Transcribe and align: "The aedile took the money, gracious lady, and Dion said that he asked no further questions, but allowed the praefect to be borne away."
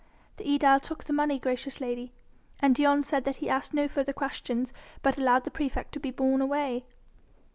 "The 0.37 0.43
aedile 0.49 0.79
took 0.79 1.03
the 1.03 1.13
money, 1.13 1.37
gracious 1.37 1.79
lady, 1.79 2.11
and 2.59 2.73
Dion 2.73 3.03
said 3.03 3.23
that 3.25 3.35
he 3.35 3.47
asked 3.51 3.71
no 3.71 3.87
further 3.87 4.13
questions, 4.13 4.73
but 5.03 5.15
allowed 5.19 5.43
the 5.43 5.51
praefect 5.51 5.91
to 5.91 5.99
be 5.99 6.09
borne 6.09 6.41
away." 6.41 6.85